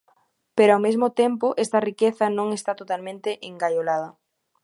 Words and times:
Pero 0.57 0.71
ao 0.73 0.83
mesmo 0.87 1.07
tempo 1.21 1.47
esta 1.63 1.83
riqueza 1.89 2.25
non 2.37 2.47
está 2.57 2.71
totalmente 2.81 3.29
engaiolada. 3.49 4.09